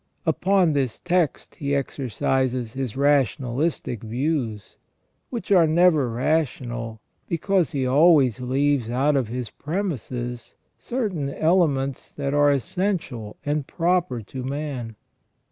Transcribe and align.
Upon 0.25 0.73
this 0.73 0.99
text 0.99 1.53
he 1.53 1.75
exercises 1.75 2.73
his 2.73 2.97
rationalistic 2.97 4.01
views, 4.01 4.75
which 5.29 5.51
are 5.51 5.67
never 5.67 6.09
rational, 6.09 6.99
because 7.29 7.71
he 7.71 7.85
always 7.85 8.39
leaves 8.41 8.89
out 8.89 9.15
of 9.15 9.27
his 9.27 9.51
premises 9.51 10.55
certain 10.79 11.29
elements 11.31 12.11
that 12.13 12.33
are 12.33 12.51
essential 12.51 13.37
and 13.45 13.67
proper 13.67 14.23
to 14.23 14.41
man. 14.41 14.95